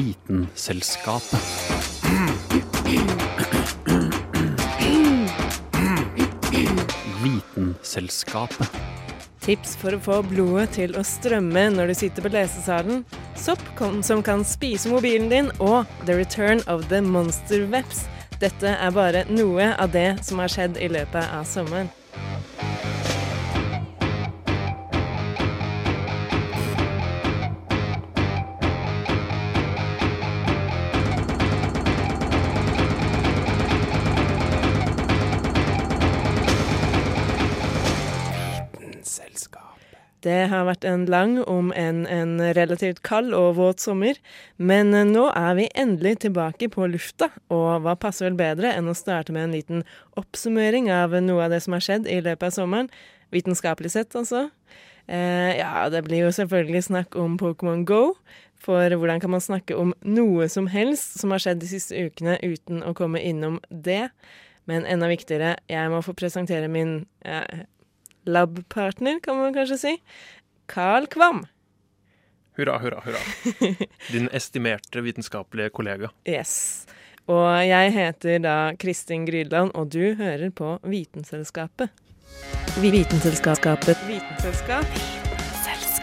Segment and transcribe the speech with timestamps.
[0.00, 1.40] Vitenselskapet.
[7.22, 8.78] Vitenselskapet.
[9.44, 13.04] Tips for å få blodet til å strømme når du sitter på lesesalen.
[13.36, 13.60] Sopp
[14.06, 18.06] som kan spise mobilen din, og The Return of the Monster Veps.
[18.40, 21.92] Dette er bare noe av det som har skjedd i løpet av sommeren.
[40.20, 44.18] Det har vært en lang, om enn en relativt kald og våt sommer,
[44.60, 48.96] men nå er vi endelig tilbake på lufta, og hva passer vel bedre enn å
[48.96, 49.86] starte med en liten
[50.20, 52.92] oppsummering av noe av det som har skjedd i løpet av sommeren?
[53.32, 54.50] Vitenskapelig sett, altså.
[55.08, 58.18] Eh, ja, det blir jo selvfølgelig snakk om Pokémon Go,
[58.60, 62.36] for hvordan kan man snakke om noe som helst som har skjedd de siste ukene
[62.44, 64.10] uten å komme innom det?
[64.68, 67.64] Men enda viktigere, jeg må få presentere min eh,
[68.26, 69.96] lab-partner, kan man kanskje si.
[70.70, 71.44] Carl Kvam.
[72.56, 73.18] Hurra, hurra, hurra.
[74.12, 76.10] Din estimerte vitenskapelige kollega.
[76.28, 76.86] Yes.
[77.30, 81.88] Og jeg heter da Kristin Grydland, og du hører på Vitenselskapet.
[82.80, 83.98] Vitenselskapet.
[84.08, 84.84] Vitenselskap.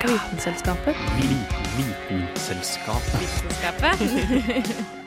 [0.07, 0.95] Vitenselskapet.
[1.17, 1.57] Vitenselskapet.
[1.77, 3.19] vitenselskapet.
[3.21, 5.03] Vitenskapet.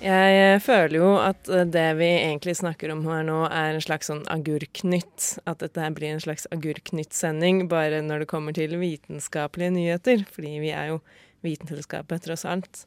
[0.00, 3.84] Jeg eh, føler jo at eh, det vi egentlig snakker om her nå, er en
[3.84, 5.34] slags sånn agurknytt.
[5.50, 10.24] At dette her blir en slags agurknytt-sending, bare når det kommer til vitenskapelige nyheter.
[10.32, 11.02] Fordi vi er jo
[11.40, 12.82] Vitenselskapet, tross alt.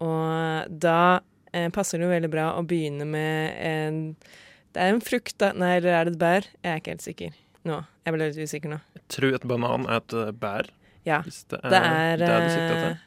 [0.00, 1.20] Og da
[1.52, 3.98] eh, passer det jo veldig bra å begynne med en
[4.72, 5.50] Det er en frukt, da.
[5.52, 6.48] Nei, eller er det et bær?
[6.62, 7.38] Jeg er ikke helt sikker
[7.68, 7.82] nå.
[8.06, 8.80] Jeg ble litt usikker nå.
[8.96, 10.72] Jeg tror et banan er et eh, bær.
[11.08, 11.20] Ja.
[11.26, 12.98] Hvis det er Det er, det du sikter til.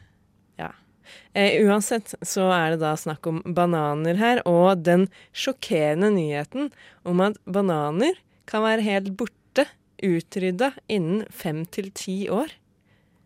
[1.33, 6.71] Eh, uansett så er det da snakk om bananer her, og den sjokkerende nyheten
[7.07, 8.19] om at bananer
[8.49, 9.67] kan være helt borte,
[10.03, 12.51] utrydda, innen fem til ti år.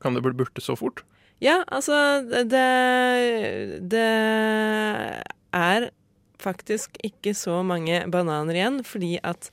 [0.03, 1.01] Kan det bli borte så fort?
[1.41, 2.66] Ja, altså det,
[3.93, 4.05] det
[5.53, 5.89] er
[6.41, 9.49] faktisk ikke så mange bananer igjen, fordi at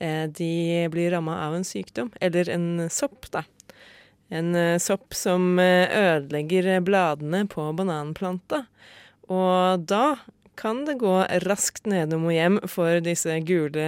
[0.00, 3.44] eh, de blir ramma av en sykdom, eller en sopp, da.
[4.32, 8.64] En eh, sopp som eh, ødelegger bladene på bananplanta.
[9.28, 10.16] Og da
[10.58, 11.14] kan det gå
[11.46, 13.86] raskt nedom og hjem for disse gule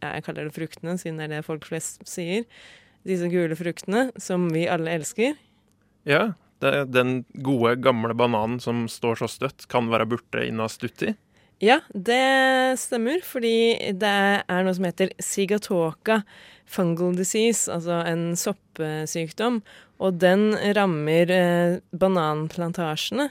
[0.00, 2.44] Jeg kaller det fruktene, siden det er det folk flest sier.
[3.06, 5.36] Disse gule fruktene som vi alle elsker.
[6.08, 6.34] Ja.
[6.60, 11.12] Den gode, gamle bananen som står så støtt, kan være borte innen stutt i.
[11.60, 16.22] Ja, det stemmer, fordi det er noe som heter sigatoka
[16.70, 19.60] fungal disease, altså en soppsykdom,
[20.02, 23.30] og den rammer eh, bananplantasjene.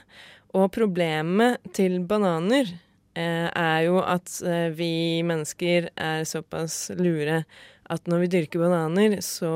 [0.56, 2.70] Og problemet til bananer
[3.16, 7.42] eh, er jo at eh, vi mennesker er såpass lure
[7.92, 9.52] at når vi dyrker bananer, så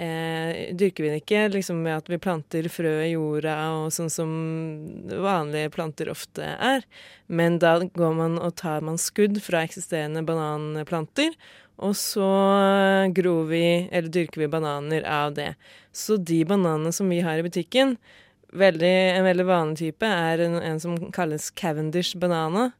[0.00, 4.12] eh, dyrker vi det ikke liksom ved at vi planter frø i jorda og sånn
[4.12, 4.32] som
[5.10, 6.86] vanlige planter ofte er.
[7.26, 11.36] Men da går man og tar man skudd fra eksisterende bananplanter,
[11.76, 12.28] og så
[13.12, 15.52] gror vi, eller dyrker vi bananer av det.
[15.92, 17.96] Så de bananene som vi har i butikken,
[18.56, 22.70] veldig, en veldig vanlig type er en, en som kalles Cavendish banana.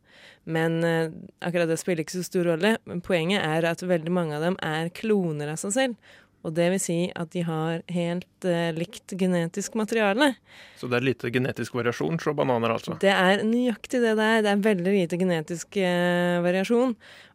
[0.47, 1.11] Men eh,
[1.43, 2.77] akkurat det spiller ikke så stor rolle.
[2.87, 6.13] Men poenget er at veldig mange av dem er kloner av seg selv.
[6.47, 10.33] Og det vil si at de har helt eh, likt genetisk materiale.
[10.79, 12.95] Så det er lite genetisk variasjon fra bananer, altså.
[13.03, 14.45] Det er nøyaktig det det er.
[14.47, 16.95] Det er veldig lite genetisk eh, variasjon.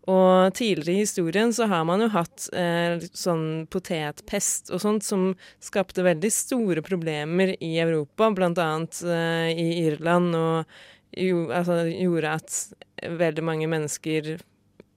[0.09, 5.27] Og tidligere i historien så har man jo hatt eh, sånn potetpest og sånt som
[5.61, 12.33] skapte veldig store problemer i Europa, blant annet eh, i Irland, og jo, altså, gjorde
[12.39, 14.39] at veldig mange mennesker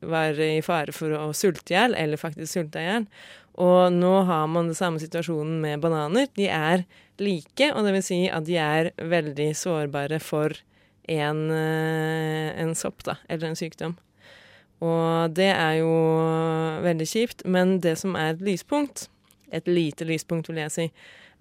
[0.04, 3.06] var i fare for å sulte i hjel, eller faktisk sulta i hjel.
[3.62, 6.26] Og nå har man den samme situasjonen med bananer.
[6.34, 6.84] De er
[7.22, 10.56] like, og det vil si at de er veldig sårbare for
[11.08, 13.96] en, eh, en sopp, da, eller en sykdom.
[14.82, 15.92] Og det er jo
[16.84, 19.08] veldig kjipt, men det som er et lyspunkt,
[19.52, 20.86] et lite lyspunkt vil jeg si,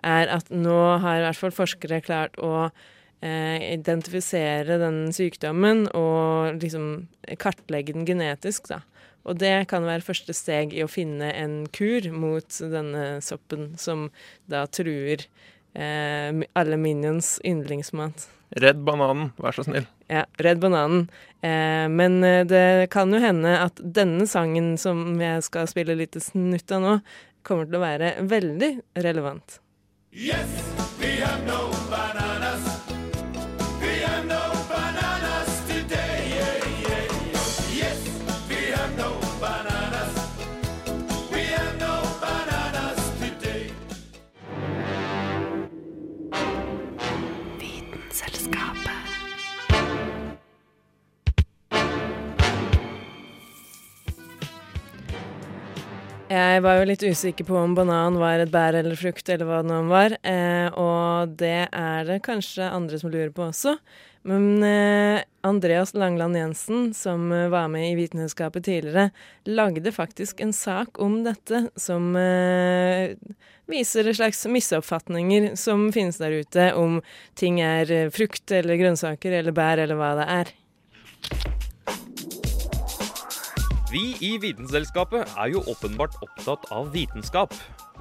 [0.03, 2.69] er at nå har i hvert fall forskere klart å
[3.23, 7.07] identifisere den sykdommen og liksom
[7.39, 8.81] kartlegge den genetisk, da.
[9.23, 14.09] Og det kan være første steg i å finne en kur mot denne soppen, som
[14.51, 15.23] da truer
[15.73, 18.27] eh, alle minions yndlingsmat.
[18.59, 19.87] Redd bananen, vær så snill.
[20.11, 21.07] Ja, Redd bananen.
[21.41, 26.19] Eh, men eh, det kan jo hende at denne sangen som jeg skal spille litt
[26.21, 26.97] snutt av nå,
[27.43, 29.59] kommer til å være veldig relevant.
[30.13, 30.61] Yes!
[56.33, 59.59] Jeg var jo litt usikker på om banan var et bær eller frukt, eller hva
[59.61, 60.15] det nå var.
[60.25, 63.75] Eh, og det er det kanskje andre som lurer på også.
[64.25, 69.11] Men eh, Andreas Langland Jensen, som eh, var med i Vitenskapet tidligere,
[69.45, 73.13] lagde faktisk en sak om dette som eh,
[73.69, 77.01] viser slags misoppfatninger som finnes der ute om
[77.37, 80.55] ting er eh, frukt eller grønnsaker eller bær eller hva det er.
[83.93, 87.51] Vi i Vitenselskapet er jo åpenbart opptatt av vitenskap.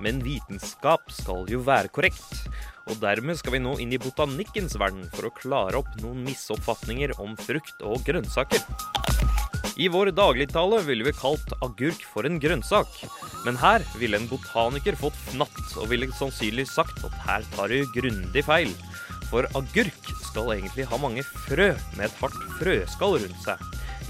[0.01, 2.47] Men vitenskap skal jo være korrekt.
[2.89, 7.13] Og dermed skal vi nå inn i botanikkens verden for å klare opp noen misoppfatninger
[7.21, 8.65] om frukt og grønnsaker.
[9.77, 12.89] I vår dagligtale ville vi kalt agurk for en grønnsak.
[13.45, 17.85] Men her ville en botaniker fått fnatt, og ville sannsynlig sagt at her tar du
[17.93, 18.73] grundig feil.
[19.29, 23.61] For agurk skal egentlig ha mange frø med et hardt frøskall rundt seg.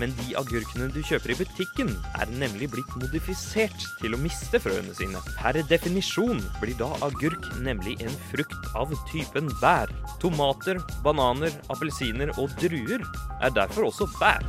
[0.00, 4.94] Men de agurkene du kjøper i butikken, er nemlig blitt modifisert til å miste frøene
[4.96, 5.20] sine.
[5.38, 9.92] Per definisjon blir da agurk nemlig en frukt av typen bær.
[10.22, 13.04] Tomater, bananer, appelsiner og druer
[13.42, 14.46] er derfor også bær.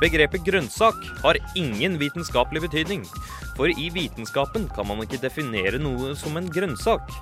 [0.00, 3.04] Begrepet grønnsak har ingen vitenskapelig betydning,
[3.56, 7.12] for i vitenskapen kan man ikke definere noe som en grønnsak.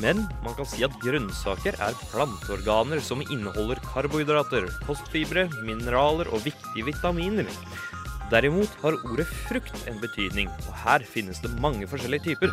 [0.00, 6.86] Men man kan si at grønnsaker er planteorganer som inneholder karbohydrater, kostfibre, mineraler og viktige
[6.88, 7.48] vitaminer.
[8.30, 12.52] Derimot har ordet frukt en betydning, og her finnes det mange forskjellige typer.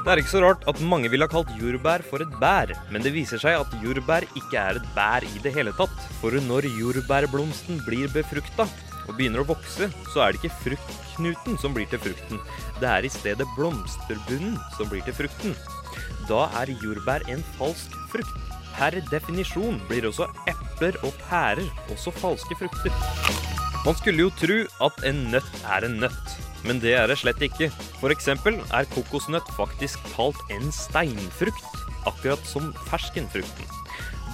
[0.00, 3.04] Det er ikke så rart at mange ville ha kalt jordbær for et bær, men
[3.04, 5.92] det viser seg at jordbær ikke er et bær i det hele tatt.
[6.22, 8.64] For når jordbærblomsten blir befrukta
[9.04, 12.40] og begynner å vokse, så er det ikke fruktknuten som blir til frukten.
[12.80, 15.52] Det er i stedet blomsterbunnen som blir til frukten.
[16.30, 18.36] Da er jordbær en falsk frukt.
[18.76, 22.94] Per definisjon blir også epler og pærer også falske frukter.
[23.82, 26.36] Man skulle jo tro at en nøtt er en nøtt,
[26.68, 27.70] men det er det slett ikke.
[28.14, 31.66] Eksempel er kokosnøtt faktisk kalt en steinfrukt,
[32.06, 33.76] akkurat som ferskenfrukten.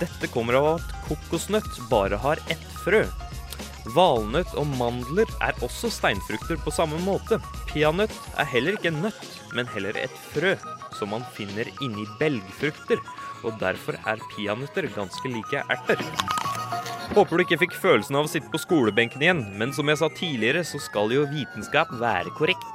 [0.02, 3.06] Dette kommer av at kokosnøtt bare har ett frø.
[3.96, 7.40] Valnøtt og mandler er også steinfrukter på samme måte.
[7.70, 10.58] Peanøtt er heller ikke en nøtt, men heller et frø
[10.96, 13.00] som man finner inni belgfrukter,
[13.44, 16.00] og derfor er peanøtter ganske like erter.
[17.14, 20.08] Håper du ikke fikk følelsen av å sitte på skolebenken igjen, men som jeg sa
[20.12, 22.66] tidligere, så skal jo vitenskap være korrekt.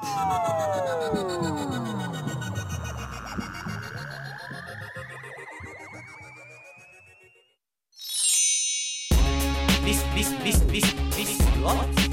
[9.85, 12.05] Vis, vis, vis, vis, visste du at?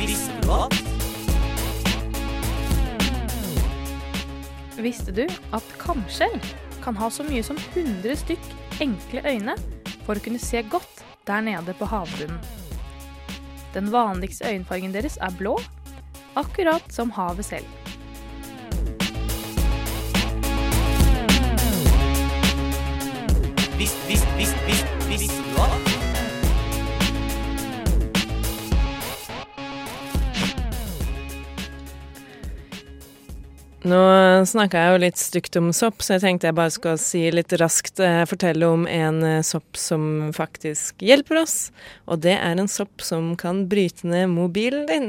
[0.00, 0.91] Visste du at?
[4.82, 5.22] Visste du
[5.54, 6.34] at kamskjell
[6.82, 9.54] kan ha så mye som 100 stykk enkle øyne
[10.02, 12.40] for å kunne se godt der nede på havbunnen?
[13.76, 15.54] Den vanligste øyenfargen deres er blå,
[16.34, 17.68] akkurat som havet selv.
[23.78, 25.81] Visst, visst, visst, visst, visst, du
[33.82, 33.98] Nå
[34.46, 37.50] snakka jeg jo litt stygt om sopp, så jeg tenkte jeg bare skal si litt
[37.58, 41.56] raskt eh, fortelle om en eh, sopp som faktisk hjelper oss.
[42.06, 45.08] Og det er en sopp som kan bryte ned mobilen din.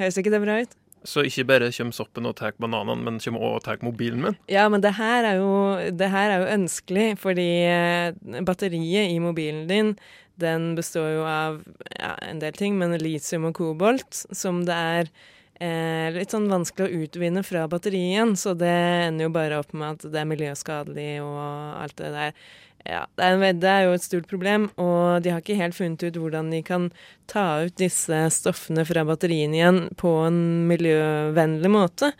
[0.00, 0.74] Høres ikke det bra ut?
[1.06, 4.38] Så ikke bare kommer soppen og tar bananene, men kommer også og tar mobilen min.
[4.50, 5.54] Ja, men det her er jo,
[5.94, 9.94] det her er jo ønskelig, fordi eh, batteriet i mobilen din
[10.42, 11.60] den består jo av
[11.94, 15.12] ja, en del ting, men litium og kobolt, som det er
[15.60, 18.34] eh, litt sånn vanskelig å utvinne fra batterien.
[18.38, 18.74] Så det
[19.08, 21.40] ender jo bare opp med at det er miljøskadelig og
[21.82, 22.38] alt det der.
[22.84, 26.02] Ja, det er, det er jo et stort problem, og de har ikke helt funnet
[26.04, 26.90] ut hvordan de kan
[27.32, 32.12] ta ut disse stoffene fra batteriene igjen på en miljøvennlig måte.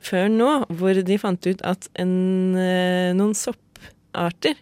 [0.00, 2.14] Før nå, hvor de fant ut at en,
[2.56, 4.56] eh, noen sopparter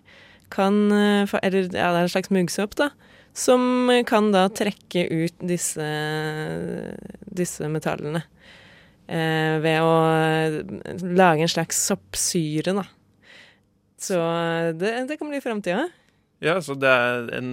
[0.55, 2.91] kan eh, Eller ja, det er en slags muggsopp, da.
[3.35, 5.87] Som kan da trekke ut disse,
[7.27, 8.23] disse metallene.
[9.11, 10.61] Eh, ved å eh,
[11.13, 12.87] lage en slags soppsyre, da.
[14.01, 14.21] Så
[14.79, 15.89] det, det kan bli framtida.
[16.45, 17.51] Ja, så det er en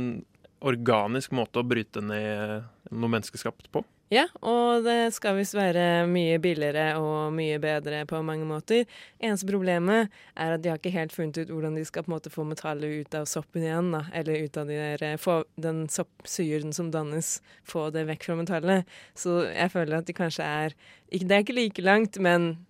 [0.62, 2.62] organisk måte å bryte ned
[2.92, 3.84] noe menneskeskapt på.
[4.12, 8.84] Ja, og det skal visst være mye billigere og mye bedre på mange måter.
[9.24, 12.18] Eneste problemet er at de har ikke helt funnet ut hvordan de skal på en
[12.18, 14.04] måte få metallet ut av soppen igjen, da.
[14.12, 18.38] Eller ut av de der, eh, få den soppsyren som dannes, få det vekk fra
[18.42, 18.94] metallet.
[19.16, 20.76] Så jeg føler at de kanskje er
[21.08, 22.66] ikke, Det er ikke like langt, men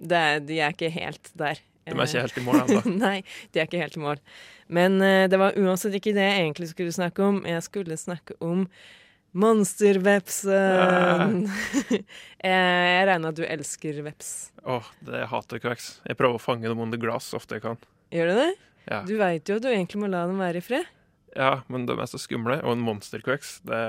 [0.00, 1.60] det er, de er ikke helt der.
[1.84, 2.82] De er ikke helt i mål ennå.
[3.06, 3.22] Nei,
[3.52, 4.20] de er ikke helt i mål.
[4.68, 7.44] Men uh, det var uansett ikke det jeg egentlig skulle snakke om.
[7.44, 8.64] Jeg skulle snakke om
[9.36, 11.42] monstervepsen.
[12.46, 14.28] Eh, jeg regner at du elsker veps.
[14.70, 15.86] Åh, det jeg hater kveks.
[16.06, 17.80] Jeg prøver å fange dem under glass så ofte jeg kan.
[18.14, 18.50] Gjør du det?
[18.86, 19.00] Ja.
[19.08, 20.86] Du veit jo at du egentlig må la dem være i fred.
[21.34, 22.60] ja, men de er så skumle.
[22.62, 23.80] Og en monsterkveks, det,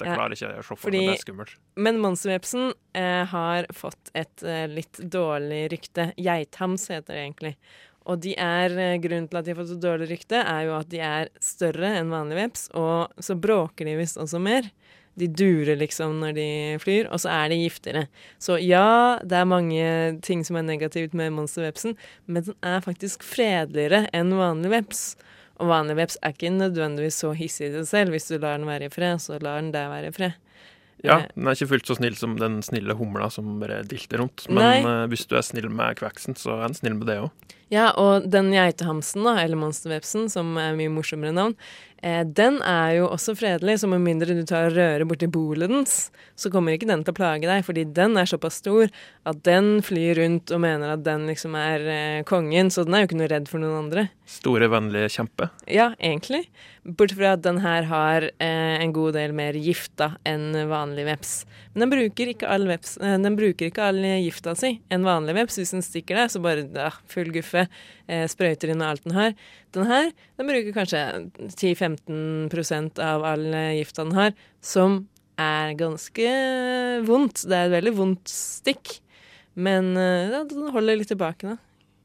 [0.00, 1.10] det Ja, klarer ikke jeg å se for meg.
[1.10, 1.58] Det er skummelt.
[1.76, 6.08] Men monstervepsen eh, har fått et eh, litt dårlig rykte.
[6.16, 7.52] Geithams heter det egentlig.
[8.04, 10.74] Og de er, eh, grunnen til at de har fått et dårlig rykte, er jo
[10.76, 14.68] at de er større enn vanlig veps, og så bråker de visst også mer.
[15.16, 16.48] De durer liksom når de
[16.82, 18.08] flyr, og så er de giftigere.
[18.42, 21.94] Så ja, det er mange ting som er negativt med monstervepsen,
[22.26, 25.04] men den er faktisk fredeligere enn vanlig veps.
[25.62, 28.10] Og vanlig veps er ikke nødvendigvis så hissig i seg selv.
[28.10, 30.34] Hvis du lar den være i fred, så lar den deg være i fred.
[31.04, 34.22] Ja, Eh, den er ikke fullt så snill som den snille humla som bare dilter
[34.22, 34.46] rundt.
[34.48, 37.30] Men eh, hvis du er snill med kveksen, så er den snill med det òg.
[37.72, 41.56] Ja, og den geitehamsen, da, eller monstervepsen, som er mye morsommere navn,
[42.36, 46.10] den er jo også fredelig, så med mindre du tar og rører borti bolet dens,
[46.36, 48.90] så kommer ikke den til å plage deg, fordi den er såpass stor
[49.24, 53.04] at den flyr rundt og mener at den liksom er eh, kongen, så den er
[53.04, 54.08] jo ikke noe redd for noen andre.
[54.28, 55.48] Store, vennlige kjempe.
[55.68, 56.46] Ja, egentlig.
[56.84, 61.06] Bortsett fra at den her har eh, en god del mer gift da enn vanlig
[61.08, 61.32] veps.
[61.72, 64.76] Men den bruker ikke all, veps, eh, den bruker ikke all gifta si.
[64.92, 68.82] En vanlig veps, hvis den stikker deg, så bare ja, full guffe, eh, sprøyter inn
[68.82, 69.34] og alt den har.
[69.74, 71.02] Den her den bruker kanskje
[71.48, 74.34] 10-15% av all eh, gifta den har,
[74.64, 75.04] som
[75.40, 76.30] er ganske
[77.08, 77.44] vondt.
[77.48, 78.98] Det er et veldig vondt stikk.
[79.54, 81.60] Men eh, ja, den holder litt tilbake, da.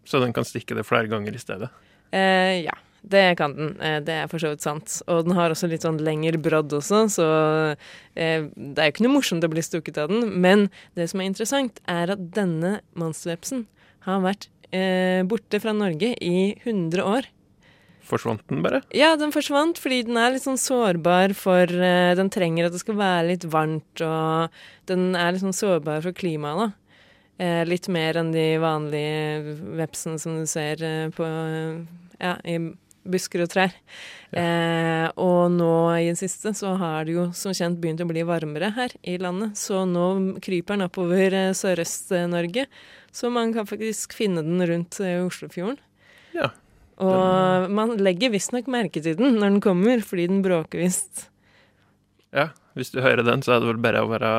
[0.09, 1.69] Så den kan stikke det flere ganger i stedet.
[2.15, 3.73] Eh, ja, det kan den.
[3.81, 4.99] Eh, det er for så vidt sant.
[5.09, 7.27] Og den har også litt sånn lengre brodd også, så
[8.15, 10.31] eh, det er jo ikke noe morsomt å bli stukket av den.
[10.41, 13.67] Men det som er interessant, er at denne monstervepsen
[14.07, 17.29] har vært eh, borte fra Norge i 100 år.
[18.09, 18.81] Forsvant den bare?
[18.95, 22.81] Ja, den forsvant fordi den er litt sånn sårbar for eh, Den trenger at det
[22.81, 24.49] skal være litt varmt, og
[24.89, 27.05] den er litt sånn sårbar for klimaet, da.
[27.39, 31.83] Eh, litt mer enn de vanlige vepsene som du ser eh, på eh,
[32.19, 32.57] Ja, i
[33.09, 33.73] busker og trær.
[34.35, 38.25] Eh, og nå i det siste så har det jo som kjent begynt å bli
[38.27, 42.67] varmere her i landet, så nå kryper den oppover eh, Sørøst-Norge.
[43.11, 45.79] Så man kan faktisk finne den rundt eh, Oslofjorden.
[46.35, 46.51] Ja.
[46.99, 51.29] Og man legger visstnok merke til den når den kommer, fordi den bråker visst.
[52.35, 54.33] Ja, hvis du hører den, så er det vel bare å være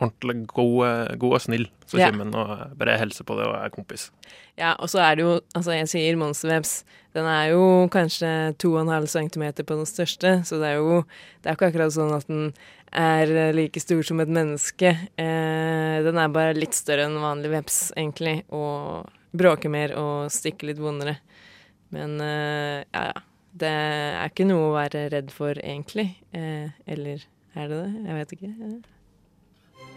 [0.00, 1.66] ordentlig god, eh, god og snill.
[1.86, 2.10] Så Ja.
[2.10, 4.10] kommer den og bare hilser på det og er kompis.
[4.58, 6.84] Ja, og så er det jo, altså jeg sier monsterveps,
[7.14, 11.04] den er jo kanskje 2,5 cm på den største, så det er jo
[11.42, 12.52] det er ikke akkurat sånn at den
[12.92, 14.92] er like stor som et menneske.
[15.18, 20.68] Eh, den er bare litt større enn vanlig veps, egentlig, og bråker mer og stikker
[20.70, 21.18] litt vondere.
[21.92, 23.20] Men eh, ja, ja.
[23.56, 26.10] Det er ikke noe å være redd for, egentlig.
[26.36, 27.22] Eh, eller
[27.56, 28.04] er det det?
[28.04, 28.82] Jeg vet ikke.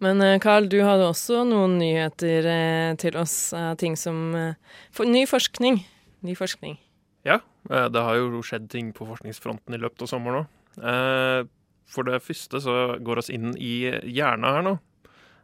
[0.00, 5.08] Men eh, Carl, du hadde også noen nyheter eh, til oss ting som eh, for,
[5.08, 5.82] Ny forskning.
[6.24, 6.78] Ny forskning.
[7.24, 11.48] Ja, det har jo skjedd ting på forskningsfronten i løpet av sommeren òg.
[11.90, 14.72] For det første så går oss inn i hjerna her nå.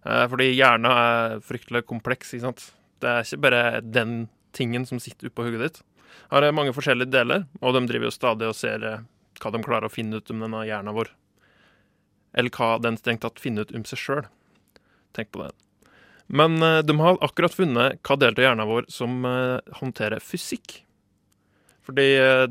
[0.05, 2.65] Fordi hjerna er fryktelig kompleks, ikke sant.
[3.05, 4.15] Det er ikke bare den
[4.57, 5.83] tingen som sitter oppå hodet ditt.
[6.33, 9.89] Her er mange forskjellige deler, og de driver jo stadig og ser hva de klarer
[9.89, 11.13] å finne ut om denne hjerna vår.
[12.37, 14.25] Eller hva den strengt tatt finner ut om seg sjøl.
[15.17, 15.53] Tenk på det.
[16.27, 20.81] Men eh, de har akkurat funnet hva del av hjernen vår som eh, håndterer fysikk.
[21.87, 22.47] Fordi eh,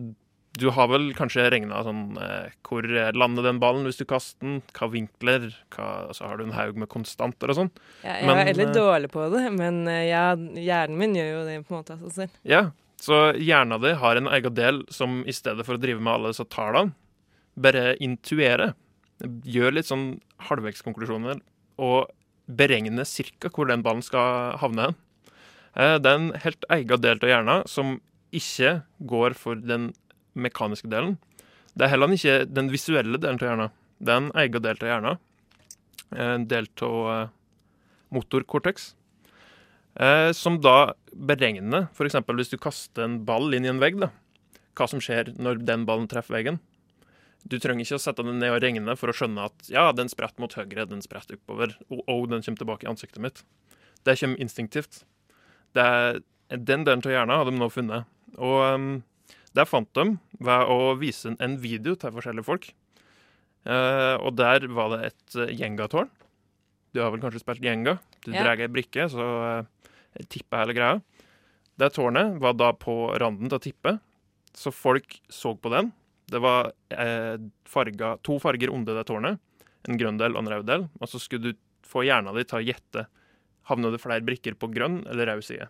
[0.56, 2.16] du har vel kanskje regna sånn
[2.64, 4.62] Hvor lander den ballen hvis du kaster den?
[4.78, 5.50] Hva vinkler?
[5.76, 7.72] Hva, så har du en haug med konstanter og sånn.
[8.06, 11.60] Ja, jeg Men, er eh, dårlig på det, men ja, hjernen min gjør jo det
[11.68, 12.40] på en måte av seg selv.
[12.48, 12.64] Ja,
[13.04, 16.32] så hjernen din har en egen del som i stedet for å drive med alle
[16.32, 16.96] disse tallene,
[17.60, 18.78] bare intuerer.
[19.44, 20.14] Gjør litt sånn
[20.48, 21.44] halvvekskonklusjoner
[21.84, 22.08] og
[22.48, 24.98] beregner cirka hvor den ballen skal havne hen.
[25.76, 28.00] Eh, Det er en helt egen del av hjernen som
[28.32, 29.94] ikke går for den
[30.36, 31.18] mekaniske delen.
[31.76, 33.72] Det er heller ikke den visuelle delen av hjernen.
[34.00, 35.18] Det er en egen del av hjernen.
[36.12, 37.30] En del av
[38.12, 38.94] motorkorteks.
[39.96, 42.16] Eh, som da beregner, f.eks.
[42.28, 44.10] hvis du kaster en ball inn i en vegg, da,
[44.76, 46.60] hva som skjer når den ballen treffer veggen.
[47.46, 50.10] Du trenger ikke å sette den ned og regne for å skjønne at ja, den
[50.10, 53.44] spretter mot høyre, den spretter oppover, og oh, den kommer tilbake i ansiktet mitt.
[54.06, 55.04] Det kommer instinktivt.
[55.78, 58.10] Det er, den delen av hjernen har de nå funnet.
[58.36, 58.90] Og um,
[59.56, 62.70] der fant de ved å vise en, video til forskjellige folk.
[63.66, 66.10] Uh, og der var det et uh, gjengatårn.
[66.94, 67.98] Du har vel kanskje spilt gjenga?
[68.26, 68.42] Du Ja.
[68.42, 69.26] drar ei brikke, så
[69.62, 70.98] uh, tipper hele greia.
[71.78, 73.98] Det tårnet var da på randen til å tippe,
[74.56, 75.92] så folk så på den.
[76.32, 77.36] Det var eh,
[77.70, 79.42] farga, to farger under det tårnet.
[79.86, 80.88] En grønn del og en rød del.
[81.00, 83.08] Og så skulle du få hjernen din til å gjette
[83.66, 85.66] Havna det flere brikker på grønn eller rød side.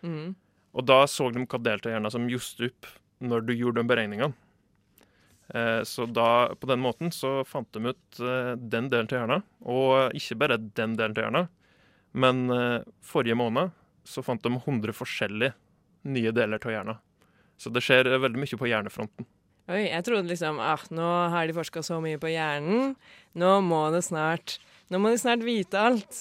[0.00, 0.32] Mm.
[0.72, 2.88] Og da så de hva del av hjernen som opp
[3.20, 4.32] når du gjorde de beregningene.
[5.54, 9.44] Eh, så da, på den måten så fant de ut eh, den delen til hjernen.
[9.60, 11.50] Og ikke bare den delen til hjernen,
[12.16, 13.72] men eh, forrige måned
[14.06, 15.54] så fant de 100 forskjellige
[16.08, 17.00] nye deler av hjernen.
[17.56, 19.28] Så det skjer veldig mye på hjernefronten.
[19.66, 22.92] Oi, jeg trodde liksom ah, nå har de forska så mye på hjernen,
[23.34, 26.14] nå må det snart Nå må de snart vite alt.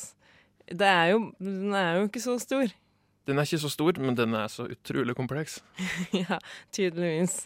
[0.66, 2.72] Det er jo, den er jo ikke så stor.
[3.30, 5.60] Den er ikke så stor, men den er så utrolig kompleks.
[6.24, 6.40] ja,
[6.74, 7.44] tydeligvis.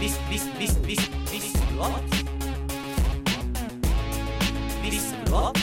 [0.00, 2.16] Visst, visst, visst, visst, visst, du at?
[4.80, 5.60] Visste du at?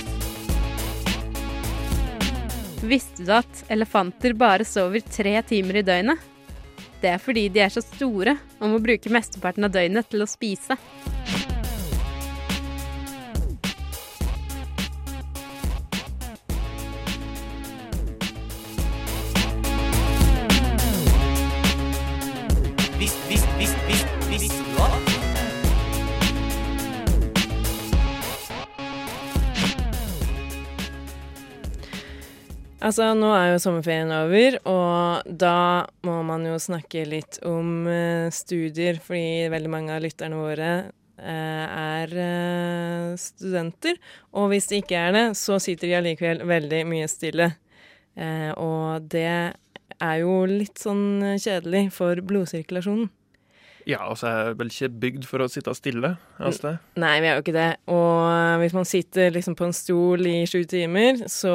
[2.85, 6.29] Visste du at elefanter bare sover tre timer i døgnet?
[7.03, 10.79] Det fordi de er så store og må bruke mesteparten av døgnet til å spise.
[32.83, 38.27] Altså, nå er jo sommerferien over, og da må man jo snakke litt om uh,
[38.27, 43.95] studier, fordi veldig mange av lytterne våre uh, er uh, studenter.
[44.35, 47.53] Og hvis de ikke er det, så sitter de allikevel veldig mye stille.
[48.61, 53.07] Og det er jo litt sånn kjedelig for blodsirkulasjonen.
[53.89, 56.13] Ja, altså jeg er vel ikke bygd for å sitte stille.
[56.39, 56.75] Altså.
[56.99, 57.69] Nei, vi er jo ikke det.
[57.91, 61.53] Og hvis man sitter liksom på en stol i sju timer, så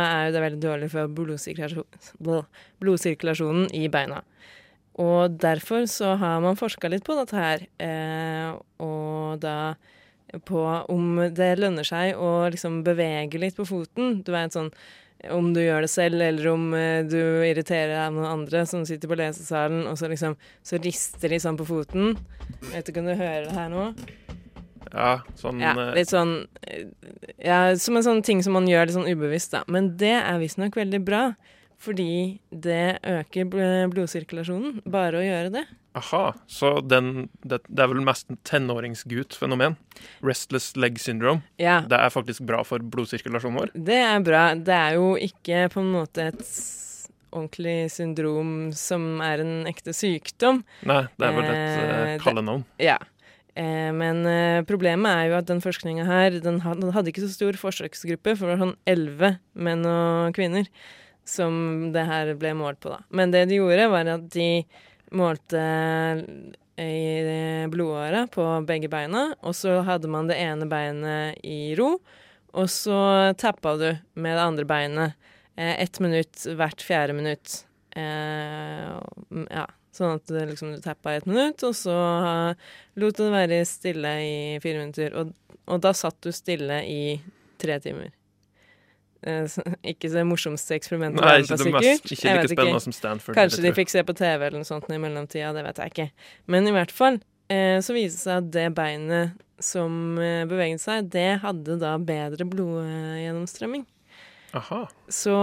[0.00, 1.86] er det veldig dårlig for blodsirkulasjon,
[2.82, 4.22] blodsirkulasjonen i beina.
[5.00, 7.64] Og derfor så har man forska litt på dette her.
[7.80, 8.50] Eh,
[8.82, 9.74] og da
[10.46, 14.20] på om det lønner seg å liksom bevege litt på foten.
[14.26, 14.70] Du vet sånn
[15.28, 18.86] om du gjør det selv, eller om eh, du irriterer deg av noen andre som
[18.88, 22.14] sitter på lesesalen, og så liksom så rister de sånn på foten.
[22.70, 23.90] Vet du, kan du høre det her nå?
[24.90, 26.32] Ja, sånn Ja, eh, litt sånn
[26.66, 26.88] eh,
[27.38, 29.62] Ja, som en sånn ting som man gjør litt sånn ubevisst, da.
[29.70, 31.24] Men det er visstnok veldig bra.
[31.80, 33.46] Fordi det øker
[33.88, 35.62] blodsirkulasjonen, bare å gjøre det.
[35.98, 39.74] Aha, så den, det, det er vel mest en tenåringsgutt-fenomen.
[40.22, 41.42] Restless leg syndrome.
[41.58, 43.72] Ja, Det er faktisk bra for blodsirkulasjonen vår.
[43.74, 44.44] det er bra.
[44.54, 46.44] Det er jo ikke på en måte et
[47.30, 50.62] ordentlig syndrom som er en ekte sykdom.
[50.86, 52.64] Nei, det er vel et Eh, uh, kallenavn.
[52.82, 52.98] Ja.
[53.58, 57.58] Eh, men eh, problemet er jo at den forskninga her, den hadde ikke så stor
[57.58, 60.70] forsøksgruppe, for det var sånn elleve menn og kvinner
[61.26, 63.02] som det her ble målt på, da.
[63.14, 64.64] Men det de gjorde, var at de
[65.10, 65.62] målte
[66.80, 71.96] i blodåret på begge beina, og så hadde man det ene beinet i ro,
[72.56, 73.00] og så
[73.38, 75.18] tappa du med det andre beinet
[75.56, 77.60] eh, ett minutt hvert fjerde minutt.
[77.96, 78.88] Eh,
[79.50, 82.70] ja, sånn at liksom, du tappa i ett minutt, og så eh,
[83.02, 85.14] lot du det være stille i fire minutter.
[85.20, 85.34] Og,
[85.70, 87.02] og da satt du stille i
[87.60, 88.10] tre timer.
[89.22, 89.58] Eh,
[89.92, 93.36] ikke det morsomste eksperimentet Nei, ikke det mest, ikke like spennende spennende som Stanford.
[93.36, 96.08] Kanskje de fikk se på TV eller noe sånt i mellomtida, det vet jeg ikke.
[96.52, 97.20] Men i hvert fall
[97.52, 101.96] eh, så viste det seg at det beinet som eh, beveget seg, det hadde da
[102.00, 103.84] bedre blodgjennomstrømming.
[104.56, 104.80] Aha.
[105.06, 105.34] Så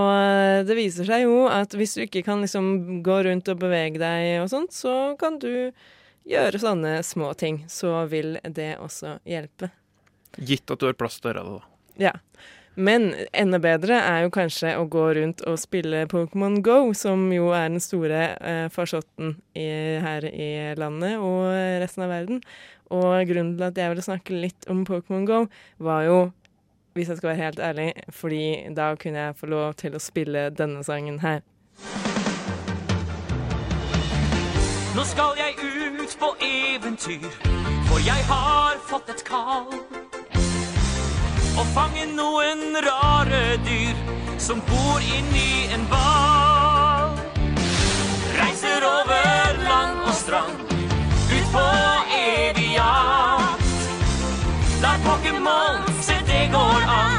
[0.68, 4.42] det viser seg jo at hvis du ikke kan liksom gå rundt og bevege deg
[4.42, 5.70] og sånt, så kan du
[6.28, 7.62] gjøre sånne små ting.
[7.72, 9.72] Så vil det også hjelpe.
[10.38, 12.10] Gitt at du har plass til å gjøre det, da.
[12.10, 12.14] Ja.
[12.78, 17.50] Men enda bedre er jo kanskje å gå rundt og spille Pokémon Go, som jo
[17.58, 19.66] er den store eh, farsotten i,
[20.04, 21.50] her i landet og
[21.82, 22.44] resten av verden.
[22.94, 25.40] Og grunnen til at jeg ville snakke litt om Pokémon Go,
[25.82, 26.20] var jo
[26.94, 30.48] hvis jeg skal være helt ærlig, fordi da kunne jeg få lov til å spille
[30.50, 31.42] denne sangen her.
[34.98, 37.30] Nå skal jeg ut på eventyr,
[37.90, 39.97] for jeg har fått et kall.
[41.58, 43.98] Å fange noen rare dyr
[44.38, 47.18] som bor inni en hval.
[48.38, 50.76] Reiser over land og strand,
[51.34, 51.68] ut på
[52.22, 53.70] evig jakt.
[54.86, 57.17] La Pokémon se det går an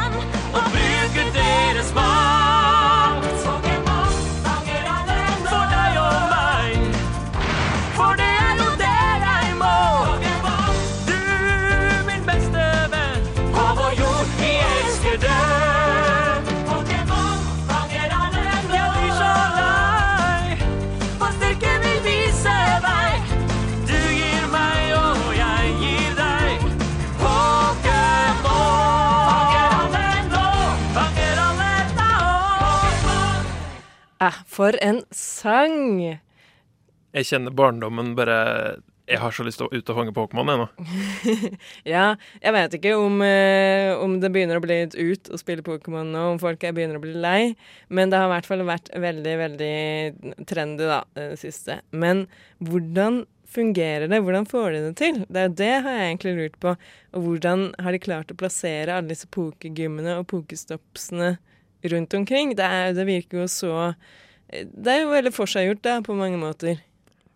[34.59, 36.03] for en sang!
[37.15, 38.39] Jeg kjenner barndommen bare
[39.09, 40.67] Jeg har så lyst til å ut og fange Pokémon, ennå.
[41.95, 45.65] Ja, jeg vet ikke om, eh, om det begynner å bli litt ut å spille
[45.65, 47.55] Pokémon nå, om folk er begynner å bli lei,
[47.89, 51.81] men det har i hvert fall vært veldig, veldig trendy da, det siste.
[51.95, 52.27] Men
[52.61, 54.21] hvordan fungerer det?
[54.27, 55.25] Hvordan får de det til?
[55.25, 56.77] Det, er jo det har jeg egentlig lurt på.
[57.17, 61.37] Og hvordan har de klart å plassere alle disse pokergymmene og pokestopsene
[61.95, 62.59] rundt omkring?
[62.59, 63.77] Det, er, det virker jo så
[64.49, 66.81] Det er jo veldig forseggjort, da, på mange måter.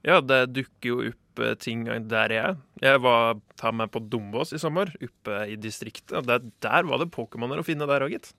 [0.07, 2.61] Ja, det dukker jo opp eh, ting der jeg er.
[2.83, 6.15] Jeg var ta meg på Dombås i sommer, oppe i distriktet.
[6.19, 8.33] og Der, der var det Pokémoner å finne der òg, gitt.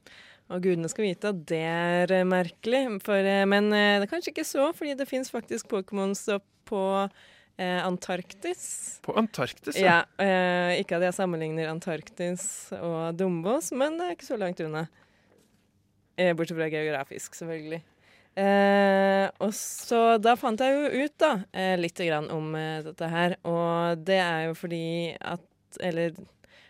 [0.52, 4.34] Og gudene skal vite at det er eh, merkelig, for, eh, men det er kanskje
[4.34, 6.84] ikke så, fordi det fins faktisk Pokémon-stopp på
[7.54, 8.64] Antarktis.
[9.06, 14.26] På Antarktis, Ja, eh, ikke at jeg sammenligner Antarktis og Dombås, men det er ikke
[14.26, 14.88] så langt unna.
[16.18, 17.84] Eh, bortsett fra geografisk, selvfølgelig.
[18.34, 23.10] Eh, og så da fant jeg jo ut, da, eh, litt grann om eh, dette
[23.10, 23.38] her.
[23.46, 24.86] Og det er jo fordi
[25.22, 25.50] at
[25.82, 26.14] Eller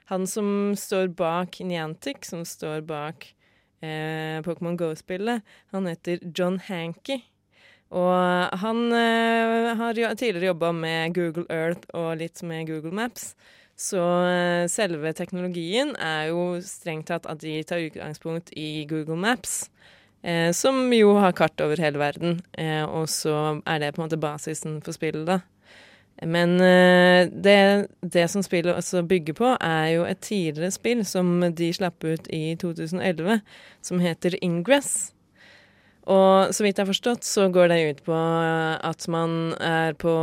[0.07, 3.25] han som står bak Niantic, som står bak
[3.83, 5.43] eh, Pokémon Go-spillet,
[5.75, 7.19] han heter John Hankey.
[7.93, 13.33] Og han eh, har jo tidligere jobba med Google Earth og litt med Google Maps.
[13.75, 19.67] Så eh, selve teknologien er jo strengt tatt at de tar utgangspunkt i Google Maps.
[20.23, 24.07] Eh, som jo har kart over hele verden, eh, og så er det på en
[24.07, 25.41] måte basisen for spillet, da.
[26.23, 31.41] Men eh, det, det som spillet også bygger på, er jo et tidligere spill som
[31.51, 33.41] de slapp ut i 2011,
[33.83, 35.11] som heter Ingress.
[36.07, 40.13] Og så vidt jeg har forstått, så går det ut på at man er på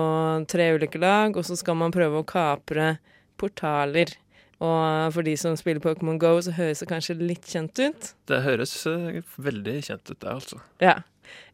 [0.49, 2.95] tre ulike lag, og så skal man prøve å kapre
[3.41, 4.13] portaler.
[4.61, 8.11] Og for de som spiller Pokémon Go, så høres det kanskje litt kjent ut.
[8.29, 10.61] Det høres eh, veldig kjent ut, det, altså.
[10.85, 10.99] Ja.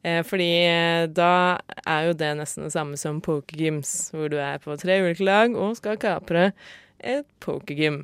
[0.03, 4.59] Eh, fordi eh, da er jo det nesten det samme som pokergyms, hvor du er
[4.63, 6.49] på tre ulike lag og skal kapre
[6.99, 8.03] et pokergym.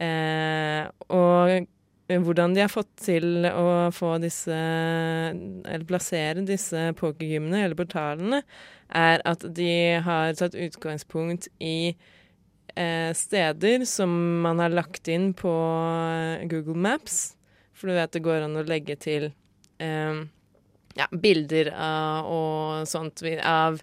[0.00, 1.68] Eh, og
[2.10, 8.40] hvordan de har fått til å få disse Eller plassere disse pokergymene, eller portalene,
[8.88, 11.92] er at de har tatt utgangspunkt i
[12.76, 17.36] eh, steder som man har lagt inn på eh, Google Maps.
[17.74, 19.30] For du vet det går an å legge til
[19.80, 20.20] eh,
[20.98, 23.80] ja, bilder av, og sånt av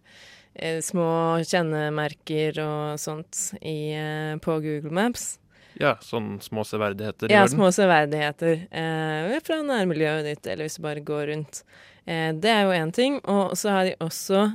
[0.53, 1.07] eh, små
[1.47, 5.37] kjennemerker og sånt i, eh, på Google Maps.
[5.77, 7.53] Ja, sånn små severdigheter i Ja, verden.
[7.57, 11.63] små severdigheter eh, fra nærmiljøet ditt, eller hvis du bare går rundt.
[12.05, 13.19] Eh, det er jo én ting.
[13.29, 14.47] Og så har de også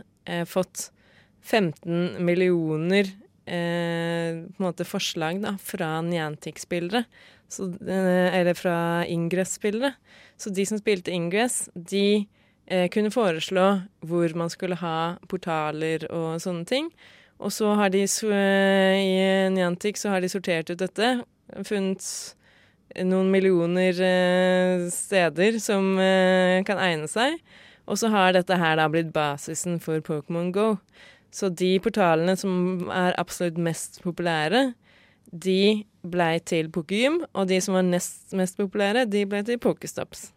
[0.47, 0.85] fått
[1.43, 3.09] 15 millioner
[3.47, 7.05] eh, på en måte forslag da, fra Niantic-spillere.
[7.61, 9.95] Eh, eller fra Ingress-spillere.
[10.37, 12.27] Så de som spilte Ingress, de
[12.67, 13.67] eh, kunne foreslå
[14.01, 16.93] hvor man skulle ha portaler og sånne ting.
[17.43, 21.17] Og så har de i Niantic så har de sortert ut dette.
[21.67, 22.07] Funnet
[23.01, 27.39] noen millioner eh, steder som eh, kan egne seg.
[27.89, 30.77] Og så har dette her da blitt basisen for Pokémon Go.
[31.33, 34.73] Så de portalene som er absolutt mest populære,
[35.33, 40.29] de blei til Pokégym, og de som var nest mest populære, de ble til Pokestops.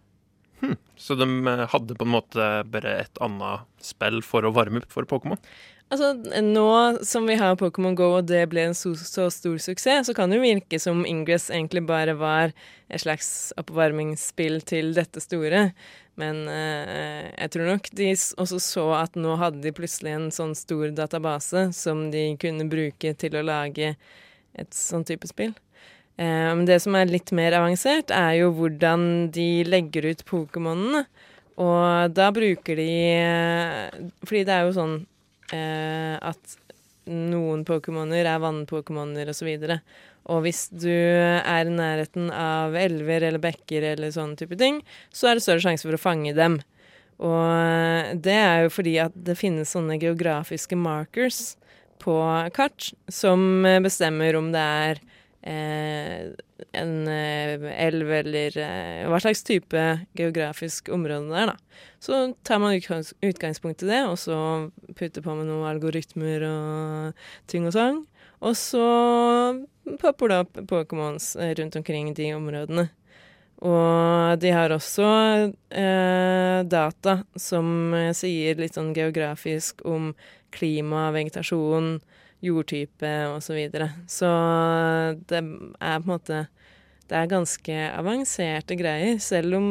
[0.96, 4.94] Så de eh, hadde på en måte bare et annet spill for å varme opp
[4.94, 5.40] for Pokémon.
[5.94, 6.70] Altså, nå
[7.06, 10.32] som vi har Pokémon Go, og det ble en så, så stor suksess, så kan
[10.32, 12.56] det jo virke som Ingress egentlig bare var
[12.90, 15.68] et slags oppvarmingsspill til dette store.
[16.20, 20.56] Men eh, jeg tror nok de også så at nå hadde de plutselig en sånn
[20.56, 23.96] stor database som de kunne bruke til å lage
[24.56, 25.52] et sånn type spill.
[26.16, 31.06] Eh, det som er litt mer avansert, er jo hvordan de legger ut Pokémonene.
[31.62, 34.96] Og da bruker de eh, Fordi det er jo sånn
[35.56, 36.58] eh, at
[37.08, 39.52] noen Pokémoner er vannpokémoner osv.
[39.54, 39.80] Og, så
[40.26, 44.80] og hvis du er i nærheten av elver eller bekker eller sånne type ting,
[45.14, 46.60] så er det større sjanse for å fange dem.
[47.22, 51.54] Og det er jo fordi at det finnes sånne geografiske markers
[52.02, 52.16] på
[52.56, 55.00] kart som bestemmer om det er
[55.48, 56.34] eh,
[56.76, 59.84] en eh, elv eller eh, hva slags type
[60.18, 61.86] geografisk område det er, da.
[62.04, 64.38] Så tar man utgangspunkt i det, og så
[64.98, 68.04] putter på med noen algoritmer og ting og sang.
[68.46, 68.86] Og så
[70.02, 72.90] popper det opp Pokémons rundt omkring de områdene.
[73.66, 75.06] Og de har også
[75.72, 80.12] eh, data som sier litt sånn geografisk om
[80.56, 81.98] klima, vegetasjon,
[82.46, 83.48] jordtype osv.
[83.48, 83.90] Så, videre.
[84.12, 84.30] så
[85.30, 86.46] det er på en måte
[87.06, 89.68] Det er ganske avanserte greier, selv om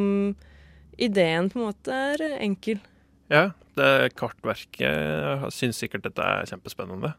[1.02, 2.78] ideen på en måte er enkel.
[3.26, 7.10] Ja, det kartverket syns sikkert dette er kjempespennende.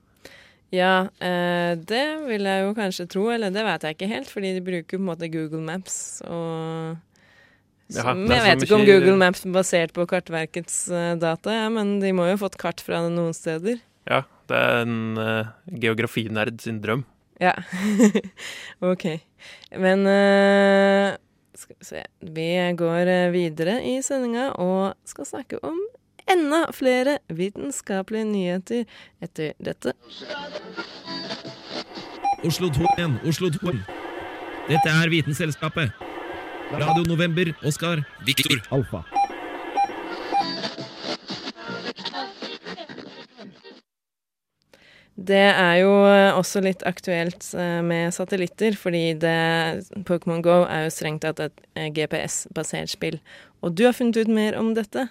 [0.73, 4.55] Ja, eh, det vil jeg jo kanskje tro, eller det vet jeg ikke helt, fordi
[4.55, 6.95] de bruker på en måte Google Maps og
[7.93, 11.67] som, ja, jeg vet ikke om Google Maps er basert på Kartverkets uh, data, ja,
[11.69, 13.77] men de må jo ha fått kart fra det noen steder.
[14.09, 17.03] Ja, det er en uh, geografinerd sin drøm.
[17.37, 17.53] Ja.
[18.91, 19.05] OK.
[19.77, 21.13] Men uh,
[21.55, 22.01] skal vi se
[22.33, 22.47] Vi
[22.79, 25.77] går videre i sendinga og skal snakke om
[26.31, 28.85] enda flere vitenskapelige nyheter
[29.21, 29.93] etter dette.
[32.45, 33.75] Oslo 2 igjen, Oslo 2.
[34.69, 35.91] Dette er Vitenselskapet.
[36.73, 39.03] Radio November, Oskar, Viktor, Alfa.
[45.15, 45.91] Det er jo
[46.35, 49.15] også litt aktuelt eh, med satellitter, fordi
[50.05, 53.21] Pokémon Go er jo strengt tatt et eh, GPS-basert spill.
[53.63, 55.07] Og du har funnet ut mer om dette?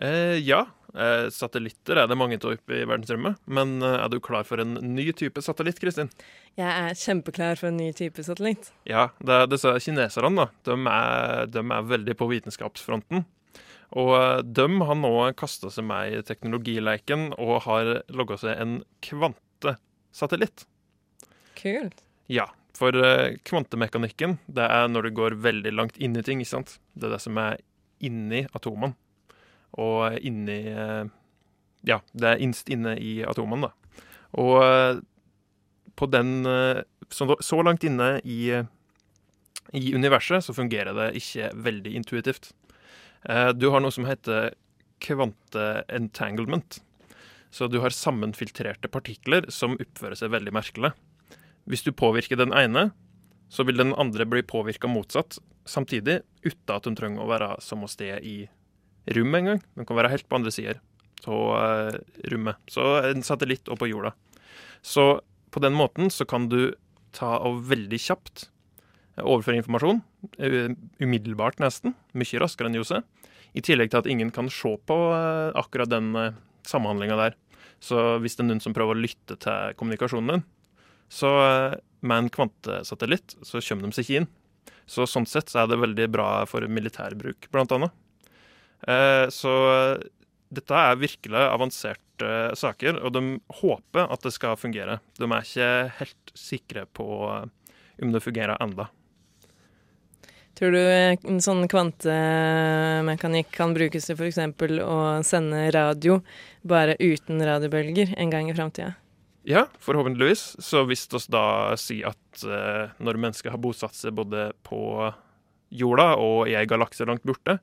[0.00, 0.66] Eh, ja.
[0.96, 3.40] Eh, satellitter er det mange av i verdensrommet.
[3.44, 6.10] Men eh, er du klar for en ny type satellitt, Kristin?
[6.56, 8.70] Jeg er kjempeklar for en ny type satellitt.
[8.88, 10.48] Ja, det er disse kineserne, da.
[10.68, 13.26] De er, de er veldig på vitenskapsfronten.
[13.96, 18.78] Og eh, de har nå kasta seg med i teknologileiken og har logga seg en
[19.04, 20.64] kvantesatellitt.
[21.56, 22.02] Kult.
[22.32, 26.42] Ja, for uh, kvantemekanikken det er når du går veldig langt inn i ting.
[26.42, 26.74] ikke sant?
[26.92, 27.62] Det er det som er
[28.04, 28.92] inni atomene
[29.80, 31.04] og inni eh,
[31.86, 34.00] Ja, det er innst inne i atomene, da.
[34.42, 35.02] Og eh,
[35.96, 38.50] på den eh, så, langt inne i,
[39.72, 42.50] i universet så fungerer det ikke veldig intuitivt.
[43.54, 44.52] Du har noe som heter
[45.02, 46.80] kvante-entanglement.
[47.50, 50.90] Så du har sammenfiltrerte partikler som oppfører seg veldig merkelig.
[51.66, 52.90] Hvis du påvirker den ene,
[53.48, 57.88] så vil den andre bli påvirka motsatt samtidig, uten at hun trenger å være samme
[57.90, 58.36] sted i
[59.14, 59.62] rom engang.
[59.76, 60.80] Den kan være helt på andre sider
[61.26, 61.96] av
[62.30, 62.58] rommet.
[62.70, 64.12] Så en satellitt og på jorda.
[64.84, 66.74] Så på den måten så kan du
[67.16, 68.48] ta og veldig kjapt
[69.22, 70.02] overføre informasjon.
[71.00, 71.96] Umiddelbart, nesten.
[72.12, 73.00] Mye raskere enn Jose.
[73.56, 74.96] I tillegg til at ingen kan se på
[75.56, 76.12] akkurat den
[76.68, 77.38] samhandlinga der.
[77.80, 80.44] Så hvis det er noen som prøver å lytte til kommunikasjonen din,
[81.12, 81.30] så
[82.06, 84.28] med en kvantesatellitt så kommer de seg ikke inn.
[84.86, 87.94] Så sånn sett så er det veldig bra for militærbruk, blant annet.
[88.84, 89.54] Eh, så
[90.52, 93.22] dette er virkelig avanserte saker, og de
[93.60, 95.00] håper at det skal fungere.
[95.18, 98.88] De er ikke helt sikre på om det fungerer enda.
[100.56, 104.38] Tror du en sånn kvantemekanikk kan brukes til f.eks.
[104.80, 106.22] å sende radio
[106.64, 108.94] bare uten radiobølger en gang i framtida?
[109.46, 110.56] Ja, forhåpentligvis.
[110.64, 112.46] Så hvis vi da sier at
[112.96, 114.80] når mennesker har bosatt seg både på
[115.76, 117.58] jorda og i ei galakse langt borte,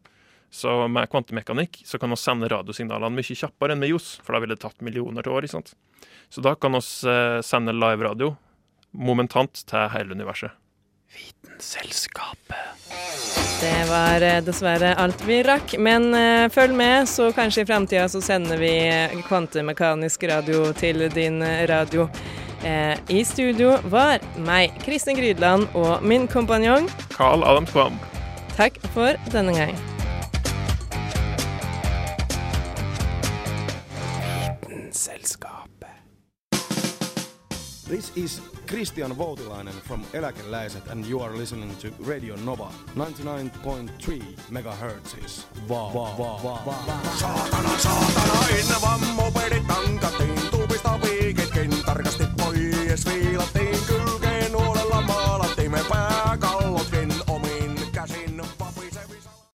[0.53, 4.43] så med kvantemekanikk så kan vi sende radiosignalene mye kjappere enn med JOS, for da
[4.43, 5.47] ville det tatt millioner til år.
[5.47, 5.73] ikke sant?
[6.29, 8.35] Så da kan vi eh, sende live-radio
[8.93, 10.53] momentant til hele universet.
[11.13, 12.93] Vitenselskapet.
[13.63, 18.05] Det var eh, dessverre alt vi rakk, men uh, følg med, så kanskje i framtida
[18.11, 18.75] så sender vi
[19.25, 22.09] kvantemekanisk radio til din radio.
[23.11, 27.99] I studio var meg, Kristin Grydland, og min kompanjong Carl Adam Kvam.
[28.55, 29.92] Takk for denne gang.
[35.03, 35.89] Selskapet.
[37.89, 45.45] This is Christian Voutilainen from Eläkeläiset and you are listening to Radio Nova 99.3 megahertz.
[45.69, 46.75] Va, va, va, va, va.
[47.19, 53.62] Saatana, saatana, ennen vammo pedit tankatiin, tuupista viiketkin tarkasti pois viilattiin.